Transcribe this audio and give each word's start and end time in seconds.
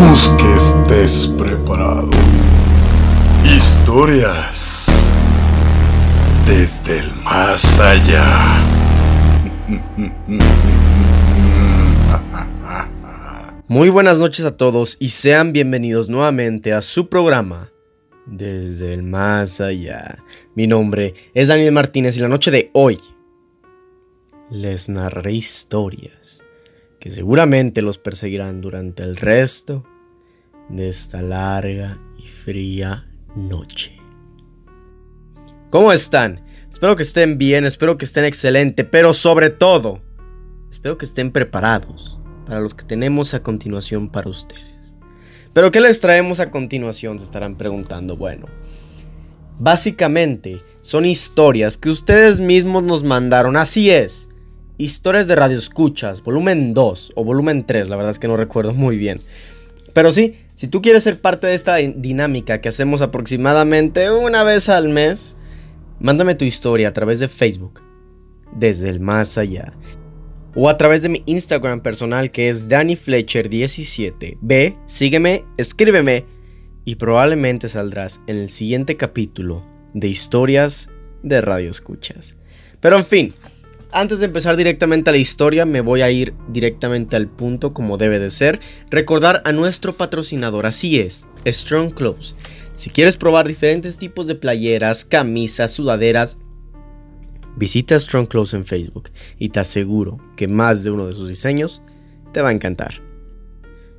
Esperamos 0.00 0.30
que 0.38 0.54
estés 0.56 1.26
preparado. 1.36 2.08
Historias 3.44 4.86
desde 6.46 7.00
el 7.00 7.14
más 7.16 7.78
allá. 7.78 8.64
Muy 13.68 13.90
buenas 13.90 14.18
noches 14.20 14.46
a 14.46 14.56
todos 14.56 14.96
y 15.00 15.10
sean 15.10 15.52
bienvenidos 15.52 16.08
nuevamente 16.08 16.72
a 16.72 16.80
su 16.80 17.10
programa 17.10 17.70
Desde 18.24 18.94
el 18.94 19.02
más 19.02 19.60
allá. 19.60 20.24
Mi 20.54 20.66
nombre 20.66 21.12
es 21.34 21.48
Daniel 21.48 21.72
Martínez 21.72 22.16
y 22.16 22.20
la 22.20 22.28
noche 22.28 22.50
de 22.50 22.70
hoy 22.72 22.98
les 24.50 24.88
narraré 24.88 25.32
historias 25.32 26.42
que 26.98 27.10
seguramente 27.10 27.82
los 27.82 27.98
perseguirán 27.98 28.62
durante 28.62 29.02
el 29.02 29.16
resto 29.16 29.84
de 30.70 30.88
esta 30.88 31.22
larga 31.22 31.98
y 32.18 32.22
fría 32.22 33.06
noche. 33.34 33.98
¿Cómo 35.70 35.92
están? 35.92 36.44
Espero 36.70 36.96
que 36.96 37.02
estén 37.02 37.38
bien, 37.38 37.64
espero 37.64 37.98
que 37.98 38.04
estén 38.04 38.24
excelente, 38.24 38.84
pero 38.84 39.12
sobre 39.12 39.50
todo, 39.50 40.00
espero 40.70 40.98
que 40.98 41.04
estén 41.04 41.32
preparados 41.32 42.18
para 42.46 42.60
los 42.60 42.74
que 42.74 42.84
tenemos 42.84 43.34
a 43.34 43.42
continuación 43.42 44.08
para 44.08 44.30
ustedes. 44.30 44.96
Pero 45.52 45.70
¿qué 45.70 45.80
les 45.80 46.00
traemos 46.00 46.40
a 46.40 46.50
continuación? 46.50 47.18
Se 47.18 47.24
estarán 47.24 47.56
preguntando. 47.56 48.16
Bueno, 48.16 48.46
básicamente 49.58 50.62
son 50.80 51.04
historias 51.04 51.76
que 51.76 51.90
ustedes 51.90 52.40
mismos 52.40 52.82
nos 52.84 53.02
mandaron. 53.02 53.56
Así 53.56 53.90
es. 53.90 54.28
Historias 54.78 55.26
de 55.26 55.36
Radio 55.36 55.58
Escuchas, 55.58 56.22
volumen 56.22 56.72
2 56.72 57.12
o 57.14 57.24
volumen 57.24 57.66
3, 57.66 57.88
la 57.88 57.96
verdad 57.96 58.12
es 58.12 58.18
que 58.18 58.28
no 58.28 58.36
recuerdo 58.36 58.72
muy 58.72 58.96
bien. 58.96 59.20
Pero 59.92 60.12
sí, 60.12 60.36
si 60.60 60.68
tú 60.68 60.82
quieres 60.82 61.04
ser 61.04 61.18
parte 61.18 61.46
de 61.46 61.54
esta 61.54 61.76
dinámica 61.76 62.60
que 62.60 62.68
hacemos 62.68 63.00
aproximadamente 63.00 64.10
una 64.10 64.44
vez 64.44 64.68
al 64.68 64.90
mes, 64.90 65.38
mándame 66.00 66.34
tu 66.34 66.44
historia 66.44 66.88
a 66.88 66.92
través 66.92 67.18
de 67.18 67.28
Facebook, 67.28 67.80
desde 68.52 68.90
el 68.90 69.00
más 69.00 69.38
allá 69.38 69.72
o 70.54 70.68
a 70.68 70.76
través 70.76 71.00
de 71.00 71.08
mi 71.08 71.22
Instagram 71.24 71.80
personal 71.80 72.30
que 72.30 72.50
es 72.50 72.68
DannyFletcher17. 72.68 74.36
Ve, 74.42 74.76
sígueme, 74.84 75.46
escríbeme 75.56 76.26
y 76.84 76.96
probablemente 76.96 77.66
saldrás 77.70 78.20
en 78.26 78.36
el 78.36 78.50
siguiente 78.50 78.98
capítulo 78.98 79.64
de 79.94 80.08
historias 80.08 80.90
de 81.22 81.40
Radio 81.40 81.70
Escuchas. 81.70 82.36
Pero 82.80 82.98
en 82.98 83.06
fin, 83.06 83.34
antes 83.92 84.20
de 84.20 84.26
empezar 84.26 84.56
directamente 84.56 85.10
a 85.10 85.12
la 85.12 85.18
historia, 85.18 85.64
me 85.64 85.80
voy 85.80 86.02
a 86.02 86.10
ir 86.10 86.34
directamente 86.48 87.16
al 87.16 87.28
punto 87.28 87.72
como 87.72 87.96
debe 87.96 88.18
de 88.18 88.30
ser. 88.30 88.60
Recordar 88.90 89.42
a 89.44 89.52
nuestro 89.52 89.96
patrocinador, 89.96 90.66
así 90.66 91.00
es, 91.00 91.26
Strong 91.46 91.94
Clothes. 91.94 92.36
Si 92.74 92.90
quieres 92.90 93.16
probar 93.16 93.46
diferentes 93.46 93.98
tipos 93.98 94.26
de 94.26 94.34
playeras, 94.34 95.04
camisas, 95.04 95.72
sudaderas, 95.72 96.38
Visita 97.56 97.98
Strong 97.98 98.28
Clothes 98.28 98.54
en 98.54 98.64
Facebook 98.64 99.10
y 99.38 99.50
te 99.50 99.60
aseguro 99.60 100.18
que 100.36 100.48
más 100.48 100.82
de 100.82 100.90
uno 100.90 101.06
de 101.06 101.12
sus 101.12 101.28
diseños 101.28 101.82
te 102.32 102.42
va 102.42 102.50
a 102.50 102.52
encantar. 102.52 103.02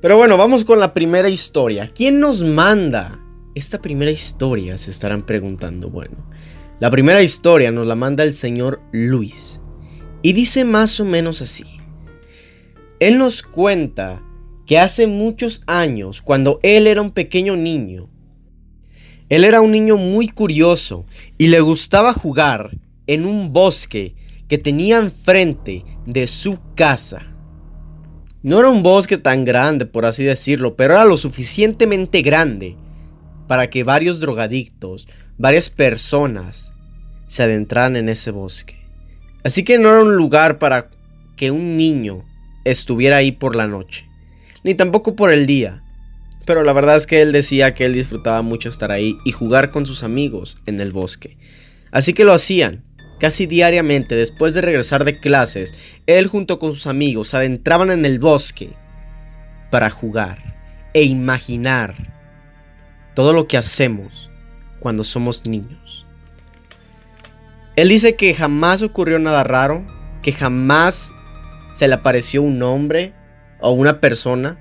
Pero 0.00 0.16
bueno, 0.16 0.36
vamos 0.36 0.64
con 0.64 0.80
la 0.80 0.94
primera 0.94 1.28
historia. 1.28 1.90
¿Quién 1.94 2.18
nos 2.18 2.42
manda 2.42 3.20
esta 3.54 3.80
primera 3.80 4.10
historia? 4.10 4.76
Se 4.78 4.90
estarán 4.90 5.24
preguntando. 5.24 5.90
Bueno, 5.90 6.28
la 6.80 6.90
primera 6.90 7.22
historia 7.22 7.70
nos 7.70 7.86
la 7.86 7.94
manda 7.94 8.24
el 8.24 8.32
señor 8.32 8.80
Luis. 8.92 9.61
Y 10.22 10.32
dice 10.32 10.64
más 10.64 11.00
o 11.00 11.04
menos 11.04 11.42
así. 11.42 11.64
Él 13.00 13.18
nos 13.18 13.42
cuenta 13.42 14.22
que 14.66 14.78
hace 14.78 15.06
muchos 15.06 15.62
años, 15.66 16.22
cuando 16.22 16.60
él 16.62 16.86
era 16.86 17.02
un 17.02 17.10
pequeño 17.10 17.56
niño, 17.56 18.08
él 19.28 19.44
era 19.44 19.60
un 19.60 19.72
niño 19.72 19.96
muy 19.96 20.28
curioso 20.28 21.06
y 21.38 21.48
le 21.48 21.60
gustaba 21.60 22.12
jugar 22.12 22.70
en 23.06 23.26
un 23.26 23.52
bosque 23.52 24.14
que 24.46 24.58
tenía 24.58 24.98
enfrente 24.98 25.84
de 26.06 26.28
su 26.28 26.58
casa. 26.74 27.22
No 28.42 28.60
era 28.60 28.68
un 28.68 28.82
bosque 28.82 29.16
tan 29.16 29.44
grande, 29.44 29.86
por 29.86 30.04
así 30.04 30.22
decirlo, 30.22 30.76
pero 30.76 30.94
era 30.94 31.04
lo 31.04 31.16
suficientemente 31.16 32.22
grande 32.22 32.76
para 33.48 33.70
que 33.70 33.84
varios 33.84 34.20
drogadictos, 34.20 35.08
varias 35.38 35.70
personas, 35.70 36.74
se 37.26 37.42
adentraran 37.42 37.96
en 37.96 38.10
ese 38.10 38.30
bosque. 38.30 38.81
Así 39.44 39.64
que 39.64 39.78
no 39.78 39.90
era 39.90 40.02
un 40.02 40.16
lugar 40.16 40.58
para 40.58 40.88
que 41.36 41.50
un 41.50 41.76
niño 41.76 42.24
estuviera 42.64 43.16
ahí 43.16 43.32
por 43.32 43.56
la 43.56 43.66
noche, 43.66 44.06
ni 44.62 44.74
tampoco 44.74 45.16
por 45.16 45.32
el 45.32 45.46
día. 45.46 45.82
Pero 46.44 46.62
la 46.62 46.72
verdad 46.72 46.96
es 46.96 47.06
que 47.06 47.22
él 47.22 47.32
decía 47.32 47.74
que 47.74 47.84
él 47.84 47.94
disfrutaba 47.94 48.42
mucho 48.42 48.68
estar 48.68 48.90
ahí 48.90 49.16
y 49.24 49.32
jugar 49.32 49.70
con 49.70 49.86
sus 49.86 50.02
amigos 50.02 50.58
en 50.66 50.80
el 50.80 50.92
bosque. 50.92 51.36
Así 51.90 52.12
que 52.14 52.24
lo 52.24 52.32
hacían. 52.32 52.84
Casi 53.20 53.46
diariamente 53.46 54.16
después 54.16 54.52
de 54.52 54.62
regresar 54.62 55.04
de 55.04 55.20
clases, 55.20 55.74
él 56.06 56.26
junto 56.26 56.58
con 56.58 56.72
sus 56.72 56.88
amigos 56.88 57.34
adentraban 57.34 57.92
en 57.92 58.04
el 58.04 58.18
bosque 58.18 58.70
para 59.70 59.90
jugar 59.90 60.38
e 60.92 61.04
imaginar 61.04 61.94
todo 63.14 63.32
lo 63.32 63.46
que 63.46 63.56
hacemos 63.56 64.28
cuando 64.80 65.04
somos 65.04 65.46
niños. 65.46 65.81
Él 67.76 67.88
dice 67.88 68.16
que 68.16 68.34
jamás 68.34 68.82
ocurrió 68.82 69.18
nada 69.18 69.44
raro, 69.44 69.86
que 70.20 70.32
jamás 70.32 71.12
se 71.70 71.88
le 71.88 71.94
apareció 71.94 72.42
un 72.42 72.62
hombre 72.62 73.14
o 73.60 73.70
una 73.70 74.00
persona 74.00 74.58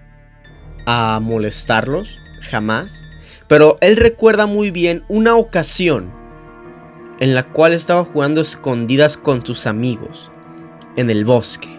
a 0.85 1.19
molestarlos, 1.21 2.19
jamás. 2.41 3.03
Pero 3.47 3.75
él 3.81 3.97
recuerda 3.97 4.45
muy 4.45 4.71
bien 4.71 5.03
una 5.09 5.35
ocasión 5.35 6.11
en 7.19 7.35
la 7.35 7.43
cual 7.43 7.73
estaba 7.73 8.05
jugando 8.05 8.39
escondidas 8.41 9.17
con 9.17 9.45
sus 9.45 9.67
amigos 9.67 10.31
en 10.95 11.09
el 11.09 11.25
bosque. 11.25 11.69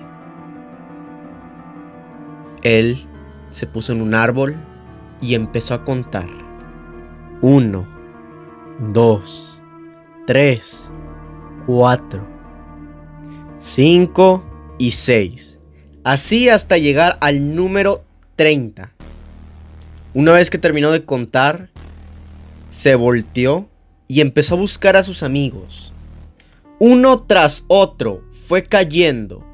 Él 2.62 3.09
se 3.48 3.66
puso 3.66 3.92
en 3.92 4.03
un 4.03 4.15
árbol 4.15 4.56
y 5.21 5.34
empezó 5.34 5.75
a 5.75 5.84
contar. 5.84 6.26
Uno, 7.41 7.88
dos, 8.92 9.60
tres, 10.26 10.92
cuatro, 11.66 12.28
cinco 13.56 14.44
y 14.78 14.92
seis. 14.92 15.58
Así 16.04 16.48
hasta 16.48 16.78
llegar 16.78 17.18
al 17.20 17.54
número 17.54 18.04
30. 18.36 18.92
Una 20.14 20.32
vez 20.32 20.50
que 20.50 20.58
terminó 20.58 20.90
de 20.90 21.04
contar, 21.04 21.70
se 22.70 22.94
volteó 22.94 23.68
y 24.08 24.20
empezó 24.20 24.56
a 24.56 24.58
buscar 24.58 24.96
a 24.96 25.02
sus 25.02 25.22
amigos. 25.22 25.92
Uno 26.78 27.18
tras 27.18 27.64
otro 27.68 28.24
fue 28.30 28.62
cayendo 28.62 29.44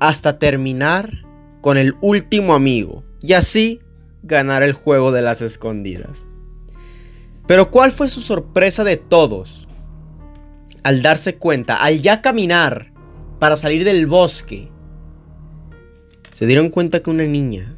hasta 0.00 0.38
terminar 0.38 1.24
con 1.60 1.78
el 1.78 1.94
último 2.00 2.54
amigo 2.54 3.04
y 3.22 3.34
así 3.34 3.80
ganar 4.22 4.62
el 4.62 4.72
juego 4.72 5.12
de 5.12 5.22
las 5.22 5.42
escondidas. 5.42 6.26
Pero 7.46 7.70
¿cuál 7.70 7.92
fue 7.92 8.08
su 8.08 8.20
sorpresa 8.20 8.84
de 8.84 8.96
todos? 8.96 9.67
Al 10.82 11.02
darse 11.02 11.36
cuenta, 11.36 11.76
al 11.76 12.00
ya 12.00 12.22
caminar 12.22 12.92
para 13.38 13.56
salir 13.56 13.84
del 13.84 14.06
bosque, 14.06 14.70
se 16.30 16.46
dieron 16.46 16.70
cuenta 16.70 17.02
que 17.02 17.10
una 17.10 17.24
niña 17.24 17.76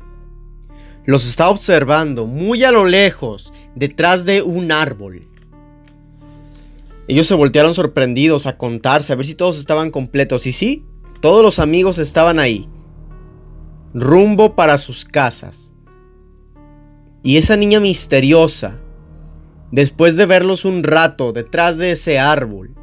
los 1.07 1.27
estaba 1.29 1.51
observando 1.51 2.27
muy 2.27 2.63
a 2.63 2.73
lo 2.73 2.85
lejos, 2.85 3.53
detrás 3.75 4.25
de 4.25 4.43
un 4.43 4.71
árbol. 4.71 5.27
Ellos 7.09 7.27
se 7.27 7.35
voltearon 7.35 7.75
sorprendidos 7.75 8.47
a 8.47 8.57
contarse, 8.57 9.13
a 9.13 9.17
ver 9.17 9.27
si 9.27 9.35
todos 9.35 9.59
estaban 9.59 9.91
completos. 9.91 10.47
Y 10.47 10.53
sí, 10.53 10.85
todos 11.21 11.43
los 11.43 11.59
amigos 11.59 11.99
estaban 11.99 12.39
ahí. 12.39 12.69
Rumbo 13.95 14.55
para 14.55 14.79
sus 14.79 15.05
casas. 15.05 15.75
Y 17.23 17.37
esa 17.37 17.57
niña 17.57 17.81
misteriosa, 17.81 18.79
después 19.73 20.17
de 20.17 20.27
verlos 20.27 20.65
un 20.65 20.85
rato 20.85 21.33
detrás 21.33 21.77
de 21.79 21.93
ese 21.93 22.19
árbol, 22.19 22.77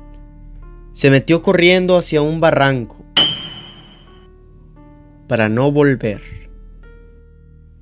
se 0.97 1.11
metió 1.11 1.41
corriendo 1.41 1.95
hacia 1.95 2.21
un 2.21 2.39
barranco 2.39 3.05
para 5.27 5.49
no 5.49 5.71
volver. 5.71 6.21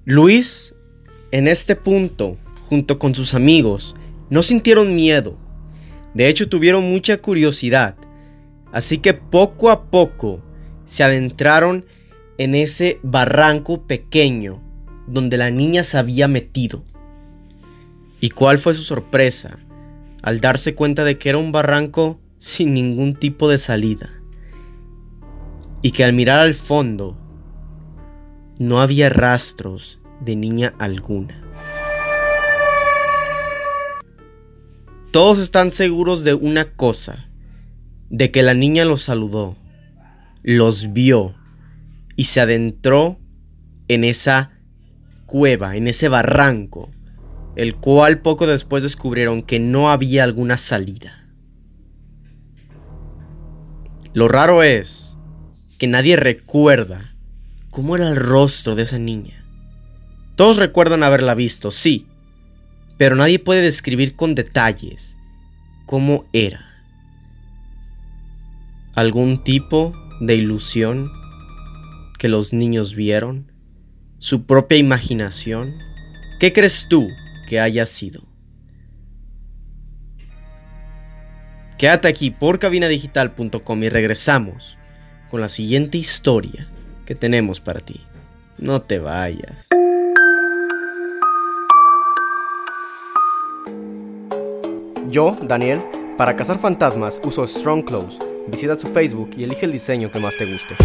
Luis, 0.04 0.76
en 1.32 1.48
este 1.48 1.76
punto, 1.76 2.38
junto 2.68 3.00
con 3.00 3.16
sus 3.16 3.34
amigos, 3.34 3.96
no 4.30 4.42
sintieron 4.42 4.96
miedo 4.96 5.38
de 6.16 6.30
hecho, 6.30 6.48
tuvieron 6.48 6.90
mucha 6.90 7.18
curiosidad. 7.18 7.96
Así 8.72 8.98
que 9.00 9.14
poco 9.14 9.70
a 9.70 9.92
poco 9.92 10.42
se 10.86 11.04
adentraron 11.04 11.86
en 12.38 12.56
ese 12.56 13.00
barranco 13.04 13.86
pequeño 13.86 14.64
donde 15.08 15.38
la 15.38 15.52
niña 15.52 15.84
se 15.84 15.98
había 15.98 16.30
metido. 16.30 16.84
¿Y 18.22 18.30
cuál 18.30 18.58
fue 18.58 18.74
su 18.74 18.84
sorpresa 18.84 19.60
al 20.22 20.40
darse 20.40 20.74
cuenta 20.74 21.04
de 21.04 21.20
que 21.20 21.30
era 21.30 21.38
un 21.38 21.52
barranco 21.52 22.20
sin 22.38 22.74
ningún 22.74 23.16
tipo 23.16 23.50
de 23.50 23.58
salida? 23.58 24.10
Y 25.82 25.92
que 25.92 26.04
al 26.04 26.14
mirar 26.14 26.40
al 26.40 26.54
fondo 26.54 27.18
no 28.60 28.82
había 28.82 29.10
rastros 29.10 30.00
de 30.22 30.36
niña 30.36 30.74
alguna. 30.80 31.42
Todos 35.12 35.40
están 35.40 35.72
seguros 35.72 36.24
de 36.24 36.34
una 36.34 36.74
cosa, 36.76 37.30
de 38.10 38.32
que 38.32 38.44
la 38.44 38.54
niña 38.54 38.86
los 38.86 39.04
saludó, 39.04 39.58
los 40.44 40.94
vio 40.94 41.36
y 42.16 42.26
se 42.26 42.42
adentró 42.42 43.20
en 43.88 44.04
esa 44.04 44.52
cueva, 45.26 45.76
en 45.76 45.88
ese 45.88 46.10
barranco, 46.10 46.92
el 47.56 47.76
cual 47.76 48.22
poco 48.22 48.48
después 48.48 48.84
descubrieron 48.84 49.42
que 49.42 49.60
no 49.60 49.90
había 49.90 50.24
alguna 50.24 50.58
salida. 50.58 51.25
Lo 54.16 54.30
raro 54.30 54.64
es 54.64 55.18
que 55.78 55.88
nadie 55.88 56.16
recuerda 56.16 57.14
cómo 57.70 57.98
era 57.98 58.08
el 58.08 58.16
rostro 58.16 58.74
de 58.74 58.84
esa 58.84 58.98
niña. 58.98 59.44
Todos 60.38 60.56
recuerdan 60.56 61.04
haberla 61.04 61.36
visto, 61.36 61.70
sí, 61.70 62.08
pero 62.98 63.18
nadie 63.18 63.40
puede 63.40 63.62
describir 63.62 64.16
con 64.16 64.34
detalles 64.34 65.18
cómo 65.86 66.24
era. 66.32 66.62
¿Algún 68.96 69.44
tipo 69.44 69.94
de 70.22 70.36
ilusión 70.36 71.12
que 72.18 72.30
los 72.30 72.54
niños 72.54 72.96
vieron? 72.96 73.52
¿Su 74.18 74.46
propia 74.46 74.78
imaginación? 74.78 75.76
¿Qué 76.40 76.54
crees 76.54 76.88
tú 76.88 77.06
que 77.50 77.60
haya 77.60 77.86
sido? 77.86 78.25
Quédate 81.78 82.08
aquí 82.08 82.32
por 82.32 82.58
cabinadigital.com 82.58 83.84
y 83.84 83.90
regresamos 83.90 84.78
con 85.30 85.42
la 85.42 85.50
siguiente 85.50 85.98
historia 85.98 86.70
que 87.06 87.16
tenemos 87.16 87.60
para 87.60 87.82
ti. 87.82 88.02
No 88.58 88.82
te 88.82 89.00
vayas. 89.00 89.68
Yo, 95.10 95.38
Daniel, 95.42 95.82
para 96.18 96.38
cazar 96.38 96.60
fantasmas 96.60 97.20
uso 97.24 97.46
Strong 97.46 97.84
Clothes. 97.84 98.20
Visita 98.48 98.78
su 98.78 98.88
Facebook 98.88 99.32
y 99.38 99.44
elige 99.44 99.66
el 99.66 99.74
diseño 99.74 100.10
que 100.12 100.20
más 100.20 100.38
te 100.38 100.46
guste. 100.46 100.76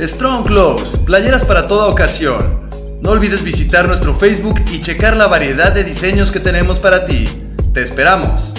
Strong 0.00 0.46
Clothes, 0.46 0.96
playeras 1.06 1.44
para 1.44 1.68
toda 1.68 1.86
ocasión. 1.86 2.68
No 3.00 3.10
olvides 3.10 3.44
visitar 3.44 3.86
nuestro 3.86 4.12
Facebook 4.12 4.60
y 4.72 4.80
checar 4.80 5.16
la 5.16 5.28
variedad 5.28 5.72
de 5.72 5.84
diseños 5.84 6.32
que 6.32 6.40
tenemos 6.40 6.80
para 6.80 7.06
ti. 7.06 7.28
Te 7.72 7.82
esperamos. 7.82 8.54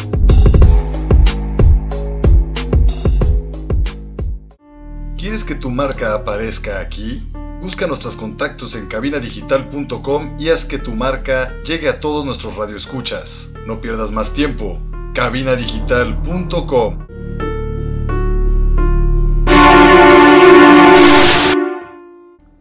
¿Quieres 5.29 5.43
que 5.43 5.53
tu 5.53 5.69
marca 5.69 6.15
aparezca 6.15 6.79
aquí? 6.79 7.21
Busca 7.61 7.85
nuestros 7.85 8.15
contactos 8.15 8.73
en 8.73 8.87
cabinadigital.com 8.87 10.37
y 10.39 10.49
haz 10.49 10.65
que 10.65 10.79
tu 10.79 10.95
marca 10.95 11.55
llegue 11.63 11.87
a 11.87 11.99
todos 11.99 12.25
nuestros 12.25 12.55
radioescuchas. 12.55 13.51
No 13.67 13.79
pierdas 13.79 14.09
más 14.09 14.33
tiempo. 14.33 14.79
cabinadigital.com 15.13 17.05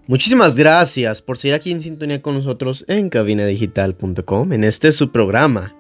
Muchísimas 0.06 0.55
gracias 0.55 1.23
por 1.23 1.38
seguir 1.38 1.55
aquí 1.55 1.73
en 1.73 1.81
sintonía 1.81 2.20
con 2.20 2.35
nosotros 2.35 2.85
en 2.87 3.09
cabinadigital.com 3.09 4.53
en 4.53 4.65
este 4.65 4.93
su 4.93 5.11
programa 5.11 5.75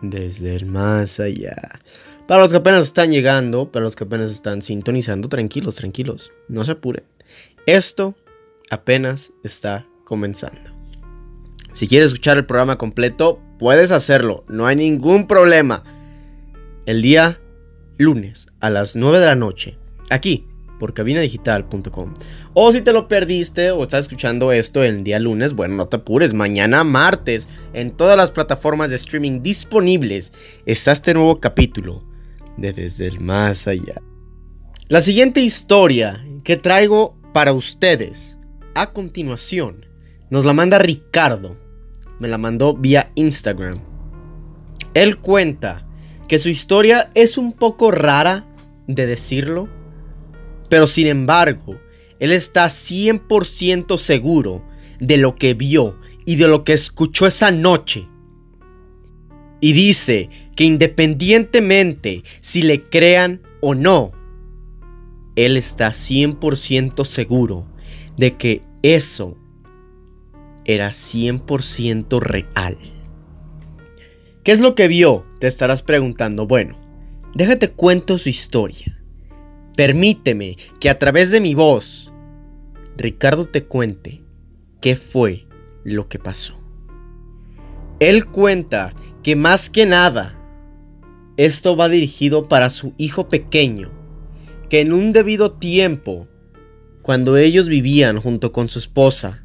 desde 0.00 0.56
el 0.56 0.64
más 0.64 1.20
allá. 1.20 1.78
Para 2.32 2.44
los 2.44 2.50
que 2.50 2.56
apenas 2.56 2.86
están 2.86 3.12
llegando, 3.12 3.70
para 3.70 3.84
los 3.84 3.94
que 3.94 4.04
apenas 4.04 4.30
están 4.30 4.62
sintonizando, 4.62 5.28
tranquilos, 5.28 5.74
tranquilos, 5.74 6.32
no 6.48 6.64
se 6.64 6.72
apuren. 6.72 7.04
Esto 7.66 8.14
apenas 8.70 9.34
está 9.44 9.86
comenzando. 10.04 10.70
Si 11.74 11.86
quieres 11.86 12.06
escuchar 12.06 12.38
el 12.38 12.46
programa 12.46 12.78
completo, 12.78 13.38
puedes 13.58 13.90
hacerlo, 13.90 14.46
no 14.48 14.66
hay 14.66 14.76
ningún 14.76 15.26
problema. 15.26 15.84
El 16.86 17.02
día 17.02 17.38
lunes 17.98 18.46
a 18.60 18.70
las 18.70 18.96
9 18.96 19.18
de 19.18 19.26
la 19.26 19.36
noche, 19.36 19.76
aquí 20.08 20.46
por 20.80 20.94
cabinadigital.com. 20.94 22.14
O 22.54 22.72
si 22.72 22.80
te 22.80 22.94
lo 22.94 23.08
perdiste 23.08 23.72
o 23.72 23.82
estás 23.82 24.06
escuchando 24.06 24.52
esto 24.52 24.82
el 24.82 25.04
día 25.04 25.20
lunes, 25.20 25.52
bueno, 25.52 25.74
no 25.74 25.86
te 25.86 25.96
apures, 25.96 26.32
mañana 26.32 26.82
martes 26.82 27.50
en 27.74 27.90
todas 27.90 28.16
las 28.16 28.30
plataformas 28.30 28.88
de 28.88 28.96
streaming 28.96 29.42
disponibles 29.42 30.32
está 30.64 30.92
este 30.92 31.12
nuevo 31.12 31.38
capítulo 31.38 32.10
de 32.56 32.72
Desde 32.72 33.06
el 33.06 33.20
Más 33.20 33.66
Allá. 33.66 34.00
La 34.88 35.00
siguiente 35.00 35.40
historia 35.40 36.24
que 36.44 36.56
traigo 36.56 37.16
para 37.32 37.52
ustedes 37.52 38.38
a 38.74 38.92
continuación 38.92 39.86
nos 40.30 40.44
la 40.44 40.52
manda 40.52 40.78
Ricardo. 40.78 41.56
Me 42.18 42.28
la 42.28 42.38
mandó 42.38 42.74
vía 42.74 43.10
Instagram. 43.14 43.74
Él 44.94 45.16
cuenta 45.16 45.86
que 46.28 46.38
su 46.38 46.48
historia 46.48 47.10
es 47.14 47.38
un 47.38 47.52
poco 47.52 47.90
rara 47.90 48.46
de 48.86 49.06
decirlo 49.06 49.68
pero 50.72 50.86
sin 50.86 51.06
embargo, 51.06 51.78
él 52.18 52.32
está 52.32 52.64
100% 52.64 53.98
seguro 53.98 54.64
de 55.00 55.18
lo 55.18 55.34
que 55.34 55.52
vio 55.52 55.98
y 56.24 56.36
de 56.36 56.48
lo 56.48 56.64
que 56.64 56.72
escuchó 56.72 57.26
esa 57.26 57.50
noche. 57.50 58.08
Y 59.62 59.74
dice 59.74 60.28
que 60.56 60.64
independientemente 60.64 62.24
si 62.40 62.62
le 62.62 62.82
crean 62.82 63.40
o 63.60 63.76
no, 63.76 64.10
él 65.36 65.56
está 65.56 65.90
100% 65.90 67.04
seguro 67.04 67.68
de 68.16 68.36
que 68.36 68.62
eso 68.82 69.38
era 70.64 70.90
100% 70.90 72.20
real. 72.20 72.76
¿Qué 74.42 74.50
es 74.50 74.60
lo 74.60 74.74
que 74.74 74.88
vio? 74.88 75.24
Te 75.38 75.46
estarás 75.46 75.84
preguntando. 75.84 76.48
Bueno, 76.48 76.76
déjate 77.32 77.70
cuento 77.70 78.18
su 78.18 78.30
historia. 78.30 79.00
Permíteme 79.76 80.56
que 80.80 80.90
a 80.90 80.98
través 80.98 81.30
de 81.30 81.40
mi 81.40 81.54
voz, 81.54 82.12
Ricardo 82.96 83.44
te 83.44 83.62
cuente 83.62 84.24
qué 84.80 84.96
fue 84.96 85.46
lo 85.84 86.08
que 86.08 86.18
pasó. 86.18 86.58
Él 88.00 88.26
cuenta 88.26 88.92
que 89.22 89.36
más 89.36 89.70
que 89.70 89.86
nada, 89.86 90.34
esto 91.36 91.76
va 91.76 91.88
dirigido 91.88 92.48
para 92.48 92.68
su 92.68 92.92
hijo 92.98 93.28
pequeño, 93.28 93.90
que 94.68 94.80
en 94.80 94.92
un 94.92 95.12
debido 95.12 95.52
tiempo, 95.52 96.28
cuando 97.02 97.36
ellos 97.36 97.68
vivían 97.68 98.18
junto 98.20 98.52
con 98.52 98.68
su 98.68 98.78
esposa, 98.78 99.44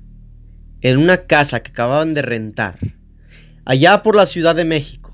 en 0.81 0.98
una 0.98 1.25
casa 1.25 1.62
que 1.62 1.72
acababan 1.72 2.13
de 2.13 2.22
rentar, 2.22 2.77
allá 3.65 4.03
por 4.03 4.15
la 4.15 4.25
Ciudad 4.25 4.55
de 4.55 4.65
México, 4.65 5.13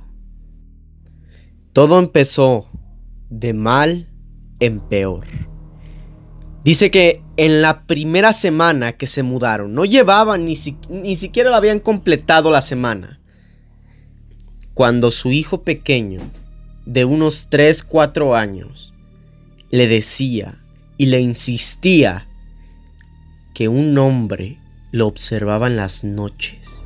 todo 1.74 2.00
empezó 2.00 2.70
de 3.29 3.53
mal 3.53 4.08
en 4.60 4.79
peor. 4.79 5.25
Dice 6.63 6.91
que 6.91 7.22
en 7.36 7.62
la 7.62 7.86
primera 7.86 8.32
semana 8.32 8.93
que 8.93 9.08
se 9.08 9.24
mudaron, 9.24 9.74
no 9.74 9.84
llevaban 9.84 10.46
ni, 10.46 10.58
ni 10.89 11.15
siquiera 11.17 11.50
la 11.50 11.58
habían 11.58 11.79
completado 11.79 12.51
la 12.51 12.62
semana, 12.62 13.20
cuando 14.74 15.12
su 15.12 15.32
hijo 15.32 15.63
pequeño, 15.63 16.22
de 16.86 17.06
unos 17.06 17.48
3, 17.50 17.84
4 17.84 18.36
años, 18.36 18.94
le 19.70 19.88
decía 19.88 20.56
y 20.98 21.08
le 21.08 21.22
insistía 21.22 22.27
que 23.53 23.68
un 23.68 23.98
hombre 23.98 24.60
lo 24.92 25.08
observaba 25.08 25.68
en 25.68 25.75
las 25.75 26.03
noches. 26.03 26.86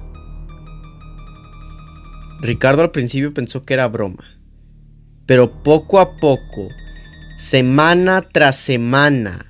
Ricardo 2.39 2.81
al 2.83 2.91
principio 2.91 3.33
pensó 3.33 3.63
que 3.63 3.73
era 3.73 3.87
broma, 3.87 4.25
pero 5.25 5.63
poco 5.63 5.99
a 5.99 6.17
poco 6.17 6.67
semana 7.37 8.21
tras 8.21 8.57
semana, 8.57 9.45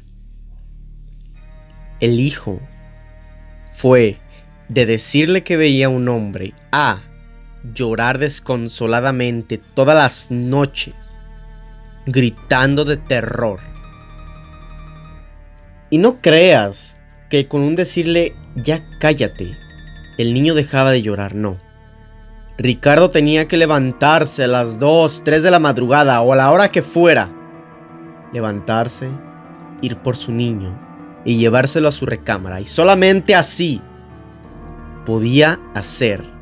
el 2.00 2.20
hijo 2.20 2.60
fue 3.74 4.17
de 4.70 4.86
decirle 4.86 5.44
que 5.44 5.58
veía 5.58 5.89
un 5.89 6.08
hombre 6.08 6.53
a 6.72 7.01
llorar 7.74 8.17
desconsoladamente 8.17 9.57
todas 9.57 9.95
las 9.97 10.31
noches, 10.31 11.21
gritando 12.05 12.86
de 12.86 12.97
terror. 12.97 13.59
Y 15.89 15.97
no 15.97 16.21
creas 16.21 16.97
que 17.29 17.47
con 17.47 17.62
un 17.62 17.75
decirle 17.75 18.36
ya 18.55 18.83
cállate, 19.00 19.57
el 20.17 20.33
niño 20.33 20.53
dejaba 20.53 20.91
de 20.91 21.01
llorar, 21.01 21.36
no. 21.36 21.57
Ricardo 22.57 23.09
tenía 23.09 23.47
que 23.47 23.57
levantarse 23.57 24.43
a 24.43 24.47
las 24.47 24.79
2, 24.79 25.24
3 25.24 25.43
de 25.43 25.51
la 25.51 25.59
madrugada 25.59 26.21
o 26.21 26.33
a 26.33 26.36
la 26.36 26.51
hora 26.51 26.71
que 26.71 26.81
fuera 26.81 27.29
levantarse, 28.33 29.07
ir 29.81 29.97
por 29.97 30.15
su 30.15 30.31
niño 30.31 30.77
y 31.24 31.38
llevárselo 31.38 31.88
a 31.88 31.91
su 31.91 32.05
recámara. 32.05 32.59
Y 32.59 32.65
solamente 32.65 33.36
así 33.36 33.81
podía 35.05 35.59
hacer 35.74 36.37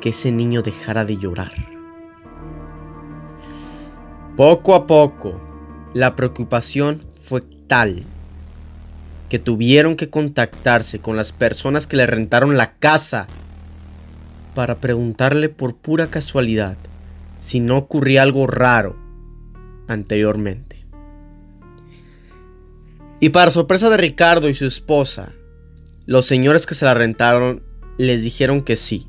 que 0.00 0.10
ese 0.10 0.32
niño 0.32 0.62
dejara 0.62 1.04
de 1.04 1.16
llorar. 1.16 1.52
Poco 4.36 4.74
a 4.74 4.86
poco, 4.86 5.40
la 5.94 6.14
preocupación 6.14 7.00
fue 7.20 7.42
tal 7.66 8.04
que 9.28 9.38
tuvieron 9.38 9.96
que 9.96 10.10
contactarse 10.10 11.00
con 11.00 11.16
las 11.16 11.32
personas 11.32 11.86
que 11.86 11.96
le 11.96 12.06
rentaron 12.06 12.56
la 12.56 12.74
casa 12.74 13.26
para 14.54 14.80
preguntarle 14.80 15.48
por 15.48 15.76
pura 15.76 16.08
casualidad 16.08 16.76
si 17.38 17.60
no 17.60 17.76
ocurría 17.76 18.22
algo 18.22 18.46
raro 18.46 18.96
anteriormente. 19.88 20.86
Y 23.20 23.30
para 23.30 23.50
sorpresa 23.50 23.88
de 23.90 23.96
Ricardo 23.96 24.48
y 24.48 24.54
su 24.54 24.66
esposa, 24.66 25.32
los 26.04 26.26
señores 26.26 26.66
que 26.66 26.74
se 26.74 26.84
la 26.84 26.94
rentaron 26.94 27.62
les 27.98 28.22
dijeron 28.22 28.60
que 28.60 28.76
sí. 28.76 29.08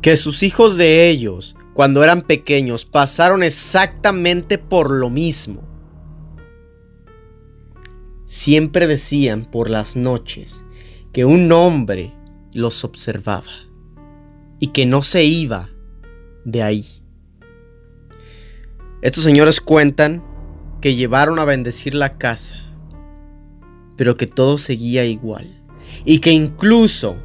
Que 0.00 0.16
sus 0.16 0.42
hijos 0.42 0.76
de 0.76 1.08
ellos, 1.08 1.56
cuando 1.74 2.04
eran 2.04 2.22
pequeños, 2.22 2.84
pasaron 2.84 3.42
exactamente 3.42 4.58
por 4.58 4.90
lo 4.90 5.10
mismo. 5.10 5.62
Siempre 8.24 8.86
decían 8.86 9.44
por 9.44 9.70
las 9.70 9.96
noches 9.96 10.64
que 11.12 11.24
un 11.24 11.50
hombre 11.52 12.12
los 12.52 12.84
observaba 12.84 13.52
y 14.58 14.68
que 14.68 14.86
no 14.86 15.02
se 15.02 15.24
iba 15.24 15.70
de 16.44 16.62
ahí. 16.62 16.84
Estos 19.02 19.24
señores 19.24 19.60
cuentan 19.60 20.24
que 20.80 20.94
llevaron 20.94 21.38
a 21.38 21.44
bendecir 21.44 21.94
la 21.94 22.18
casa, 22.18 22.56
pero 23.96 24.16
que 24.16 24.26
todo 24.26 24.58
seguía 24.58 25.04
igual. 25.04 25.62
Y 26.04 26.18
que 26.18 26.30
incluso 26.30 27.16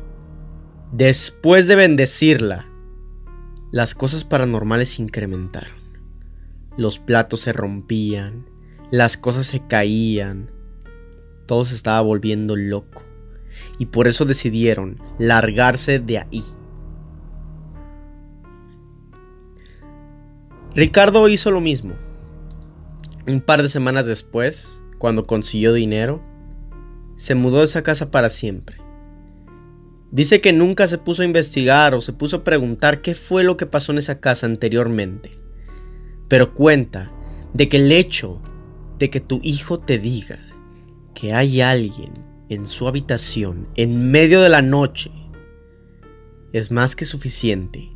después 0.92 1.68
de 1.68 1.76
bendecirla, 1.76 2.68
las 3.72 3.96
cosas 3.96 4.24
paranormales 4.24 5.00
incrementaron. 5.00 5.80
Los 6.78 7.00
platos 7.00 7.42
se 7.42 7.54
rompían, 7.54 8.46
las 8.92 9.18
cosas 9.18 9.46
se 9.46 9.66
caían, 9.66 10.52
todo 11.46 11.66
se 11.66 11.76
estaba 11.76 12.02
volviendo 12.02 12.56
loco. 12.56 13.04
Y 13.78 13.88
por 13.88 14.08
eso 14.08 14.26
decidieron 14.26 15.02
largarse 15.18 16.00
de 16.00 16.20
ahí. 16.20 16.44
Ricardo 20.74 21.28
hizo 21.28 21.52
lo 21.52 21.60
mismo. 21.60 21.96
Un 23.28 23.42
par 23.42 23.62
de 23.62 23.68
semanas 23.68 24.06
después, 24.06 24.84
cuando 24.98 25.24
consiguió 25.24 25.74
dinero, 25.74 26.22
se 27.16 27.36
mudó 27.36 27.60
de 27.60 27.66
esa 27.66 27.84
casa 27.84 28.10
para 28.10 28.30
siempre. 28.30 28.81
Dice 30.12 30.42
que 30.42 30.52
nunca 30.52 30.88
se 30.88 30.98
puso 30.98 31.22
a 31.22 31.26
investigar 31.26 31.96
o 31.96 32.02
se 32.02 32.12
puso 32.12 32.38
a 32.38 32.44
preguntar 32.44 33.02
qué 33.02 33.16
fue 33.16 33.44
lo 33.44 33.56
que 33.56 33.66
pasó 33.66 33.94
en 33.94 33.98
esa 33.98 34.20
casa 34.20 34.46
anteriormente. 34.46 35.32
Pero 36.28 36.54
cuenta 36.54 37.12
de 37.54 37.70
que 37.70 37.78
el 37.78 37.92
hecho 37.92 38.42
de 39.00 39.10
que 39.10 39.22
tu 39.22 39.40
hijo 39.42 39.80
te 39.80 39.98
diga 39.98 40.38
que 41.14 41.34
hay 41.34 41.62
alguien 41.62 42.12
en 42.50 42.68
su 42.68 42.90
habitación 42.90 43.68
en 43.76 44.12
medio 44.12 44.42
de 44.42 44.50
la 44.50 44.62
noche 44.62 45.12
es 46.52 46.72
más 46.72 46.98
que 46.98 47.06
suficiente 47.06 47.90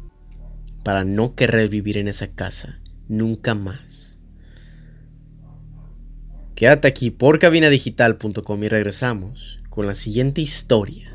para 0.83 1.03
no 1.03 1.35
querer 1.35 1.67
vivir 1.67 1.97
en 1.97 2.07
esa 2.07 2.27
casa 2.27 2.79
nunca 3.09 3.55
más. 3.55 4.19
Quédate 6.55 6.87
aquí 6.87 7.11
por 7.11 7.39
cabinadigital.com 7.39 8.63
y 8.63 8.69
regresamos 8.69 9.59
con 9.69 9.85
la 9.85 9.95
siguiente 9.95 10.39
historia 10.39 11.14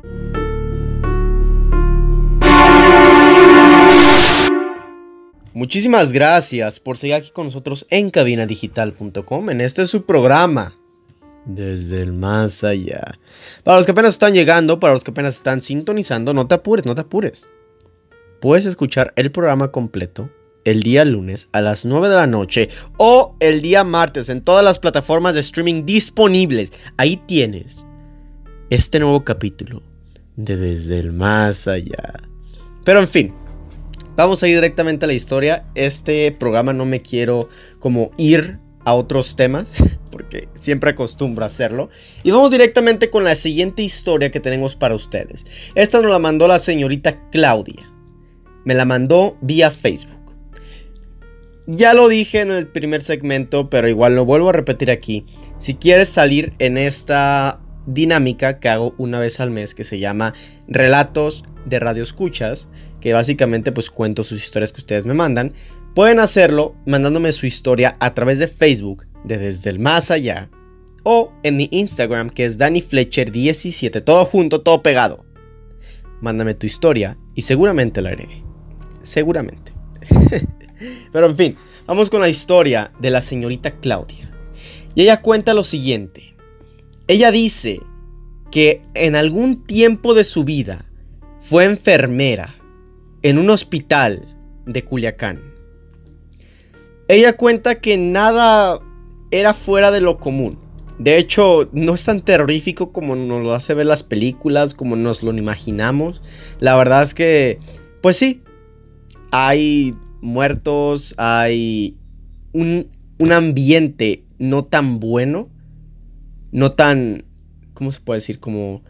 Muchísimas 5.53 6.13
gracias 6.13 6.79
por 6.79 6.97
seguir 6.97 7.15
aquí 7.15 7.31
con 7.31 7.45
nosotros 7.45 7.85
en 7.89 8.09
cabinadigital.com. 8.09 9.49
En 9.49 9.61
este 9.61 9.81
es 9.81 9.89
su 9.89 10.05
programa. 10.05 10.75
Desde 11.45 12.01
el 12.01 12.13
más 12.13 12.63
allá. 12.63 13.19
Para 13.63 13.77
los 13.77 13.85
que 13.85 13.91
apenas 13.91 14.15
están 14.15 14.33
llegando, 14.33 14.79
para 14.79 14.93
los 14.93 15.03
que 15.03 15.11
apenas 15.11 15.35
están 15.35 15.59
sintonizando, 15.59 16.33
no 16.33 16.47
te 16.47 16.55
apures, 16.55 16.85
no 16.85 16.95
te 16.95 17.01
apures. 17.01 17.49
Puedes 18.39 18.65
escuchar 18.65 19.11
el 19.15 19.31
programa 19.31 19.71
completo 19.71 20.29
el 20.63 20.83
día 20.83 21.05
lunes 21.05 21.49
a 21.51 21.61
las 21.61 21.85
9 21.85 22.09
de 22.09 22.15
la 22.15 22.27
noche 22.27 22.69
o 22.97 23.35
el 23.39 23.61
día 23.61 23.83
martes 23.83 24.29
en 24.29 24.41
todas 24.41 24.63
las 24.63 24.79
plataformas 24.79 25.33
de 25.33 25.39
streaming 25.41 25.85
disponibles. 25.85 26.71
Ahí 26.97 27.17
tienes 27.27 27.85
este 28.69 28.99
nuevo 28.99 29.23
capítulo 29.23 29.81
de 30.35 30.57
Desde 30.57 30.99
el 30.99 31.11
Más 31.11 31.67
Allá. 31.67 32.13
Pero 32.83 32.99
en 32.99 33.07
fin, 33.07 33.33
vamos 34.15 34.43
a 34.43 34.47
ir 34.47 34.55
directamente 34.55 35.05
a 35.05 35.07
la 35.07 35.13
historia. 35.13 35.65
Este 35.75 36.31
programa 36.31 36.73
no 36.73 36.85
me 36.85 36.99
quiero 36.99 37.49
como 37.79 38.11
ir 38.17 38.59
a 38.85 38.93
otros 38.93 39.35
temas, 39.35 39.71
porque 40.11 40.47
siempre 40.59 40.91
acostumbro 40.91 41.43
a 41.43 41.47
hacerlo. 41.47 41.89
Y 42.23 42.31
vamos 42.31 42.51
directamente 42.51 43.09
con 43.09 43.23
la 43.23 43.35
siguiente 43.35 43.83
historia 43.83 44.31
que 44.31 44.39
tenemos 44.39 44.75
para 44.75 44.95
ustedes. 44.95 45.45
Esta 45.75 46.01
nos 46.01 46.11
la 46.11 46.19
mandó 46.19 46.47
la 46.47 46.59
señorita 46.59 47.29
Claudia. 47.29 47.91
Me 48.65 48.73
la 48.73 48.85
mandó 48.85 49.37
vía 49.41 49.71
Facebook. 49.71 50.21
Ya 51.67 51.93
lo 51.93 52.07
dije 52.07 52.41
en 52.41 52.51
el 52.51 52.67
primer 52.67 53.01
segmento, 53.01 53.69
pero 53.69 53.87
igual 53.87 54.15
lo 54.15 54.25
vuelvo 54.25 54.49
a 54.49 54.53
repetir 54.53 54.91
aquí. 54.91 55.25
Si 55.57 55.75
quieres 55.75 56.09
salir 56.09 56.53
en 56.59 56.77
esta 56.77 57.61
dinámica 57.85 58.59
que 58.59 58.69
hago 58.69 58.93
una 58.97 59.19
vez 59.19 59.39
al 59.39 59.51
mes 59.51 59.75
que 59.75 59.83
se 59.83 59.99
llama 59.99 60.33
Relatos 60.67 61.43
de 61.65 61.79
Radio 61.79 62.03
Escuchas, 62.03 62.69
que 62.99 63.13
básicamente 63.13 63.71
pues 63.71 63.89
cuento 63.89 64.23
sus 64.23 64.43
historias 64.43 64.71
que 64.71 64.81
ustedes 64.81 65.05
me 65.05 65.13
mandan, 65.13 65.53
pueden 65.95 66.19
hacerlo 66.19 66.75
mandándome 66.85 67.31
su 67.31 67.45
historia 67.45 67.97
a 67.99 68.13
través 68.13 68.39
de 68.39 68.47
Facebook 68.47 69.07
de 69.23 69.37
Desde 69.37 69.69
el 69.69 69.79
Más 69.79 70.11
Allá 70.11 70.49
o 71.03 71.33
en 71.43 71.57
mi 71.57 71.67
Instagram 71.71 72.29
que 72.29 72.45
es 72.45 72.57
Danny 72.57 72.81
Fletcher 72.81 73.31
17, 73.31 74.01
todo 74.01 74.25
junto, 74.25 74.61
todo 74.61 74.83
pegado. 74.83 75.25
Mándame 76.21 76.53
tu 76.53 76.67
historia 76.67 77.17
y 77.33 77.41
seguramente 77.41 78.01
la 78.01 78.11
haré. 78.11 78.43
Seguramente. 79.01 79.73
Pero 81.11 81.27
en 81.27 81.35
fin, 81.35 81.55
vamos 81.87 82.09
con 82.09 82.21
la 82.21 82.29
historia 82.29 82.91
de 82.99 83.09
la 83.09 83.21
señorita 83.21 83.71
Claudia. 83.79 84.31
Y 84.93 85.03
ella 85.03 85.21
cuenta 85.21 85.53
lo 85.53 85.63
siguiente. 85.63 86.35
Ella 87.11 87.29
dice 87.29 87.81
que 88.51 88.81
en 88.93 89.17
algún 89.17 89.65
tiempo 89.65 90.13
de 90.13 90.23
su 90.23 90.45
vida 90.45 90.85
fue 91.41 91.65
enfermera 91.65 92.55
en 93.21 93.37
un 93.37 93.49
hospital 93.49 94.33
de 94.65 94.85
Culiacán. 94.85 95.41
Ella 97.09 97.35
cuenta 97.35 97.81
que 97.81 97.97
nada 97.97 98.79
era 99.29 99.53
fuera 99.53 99.91
de 99.91 99.99
lo 99.99 100.19
común. 100.19 100.57
De 100.99 101.17
hecho, 101.17 101.67
no 101.73 101.95
es 101.95 102.05
tan 102.05 102.21
terrorífico 102.21 102.93
como 102.93 103.17
nos 103.17 103.43
lo 103.43 103.53
hace 103.55 103.73
ver 103.73 103.87
las 103.87 104.03
películas, 104.03 104.73
como 104.73 104.95
nos 104.95 105.21
lo 105.21 105.37
imaginamos. 105.37 106.21
La 106.61 106.77
verdad 106.77 107.03
es 107.03 107.13
que, 107.13 107.59
pues 108.01 108.15
sí, 108.15 108.41
hay 109.31 109.91
muertos, 110.21 111.13
hay 111.17 111.97
un, 112.53 112.89
ambiente 113.33 114.23
no 114.39 114.63
tan 114.63 115.01
bueno, 115.01 115.49
no 116.51 116.73
tan, 116.73 117.25
¿cómo 117.73 117.91
se 117.91 117.99
puede 117.99 118.17
decir? 118.17 118.39
Como... 118.39 118.83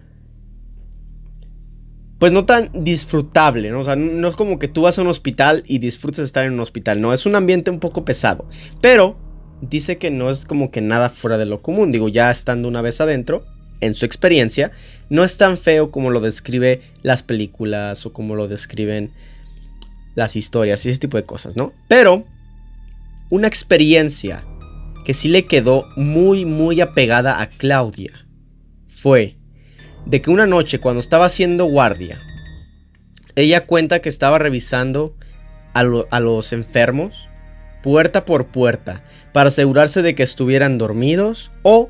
Pues 2.19 2.31
no 2.31 2.45
tan 2.45 2.69
disfrutable, 2.83 3.71
¿no? 3.71 3.79
O 3.79 3.83
sea, 3.83 3.95
no 3.95 4.27
es 4.27 4.35
como 4.35 4.59
que 4.59 4.67
tú 4.67 4.83
vas 4.83 4.99
a 4.99 5.01
un 5.01 5.07
hospital 5.07 5.63
y 5.65 5.79
disfrutas 5.79 6.19
estar 6.19 6.45
en 6.45 6.53
un 6.53 6.59
hospital, 6.59 7.01
no, 7.01 7.13
es 7.13 7.25
un 7.25 7.35
ambiente 7.35 7.71
un 7.71 7.79
poco 7.79 8.05
pesado. 8.05 8.47
Pero 8.79 9.17
dice 9.61 9.97
que 9.97 10.11
no 10.11 10.29
es 10.29 10.45
como 10.45 10.69
que 10.69 10.81
nada 10.81 11.09
fuera 11.09 11.39
de 11.39 11.45
lo 11.45 11.63
común, 11.63 11.91
digo, 11.91 12.09
ya 12.09 12.29
estando 12.29 12.67
una 12.67 12.83
vez 12.83 13.01
adentro, 13.01 13.45
en 13.81 13.95
su 13.95 14.05
experiencia, 14.05 14.71
no 15.09 15.23
es 15.23 15.37
tan 15.37 15.57
feo 15.57 15.91
como 15.91 16.11
lo 16.11 16.21
describe 16.21 16.81
las 17.01 17.23
películas 17.23 18.05
o 18.05 18.13
como 18.13 18.35
lo 18.35 18.47
describen 18.47 19.11
las 20.15 20.35
historias 20.35 20.85
y 20.85 20.89
ese 20.89 20.99
tipo 20.99 21.17
de 21.17 21.23
cosas, 21.23 21.57
¿no? 21.57 21.73
Pero 21.87 22.23
una 23.29 23.47
experiencia 23.47 24.45
que 25.03 25.13
sí 25.13 25.29
le 25.29 25.45
quedó 25.45 25.87
muy, 25.95 26.45
muy 26.45 26.81
apegada 26.81 27.41
a 27.41 27.49
Claudia 27.49 28.25
fue 28.87 29.37
de 30.05 30.21
que 30.21 30.29
una 30.29 30.47
noche 30.47 30.79
cuando 30.79 30.99
estaba 30.99 31.25
haciendo 31.25 31.65
guardia, 31.65 32.19
ella 33.35 33.65
cuenta 33.65 33.99
que 33.99 34.09
estaba 34.09 34.39
revisando 34.39 35.15
a, 35.73 35.81
a 35.81 36.19
los 36.19 36.53
enfermos 36.53 37.29
puerta 37.81 38.25
por 38.25 38.47
puerta 38.47 39.03
para 39.33 39.47
asegurarse 39.47 40.01
de 40.01 40.15
que 40.15 40.23
estuvieran 40.23 40.77
dormidos 40.77 41.51
o 41.63 41.89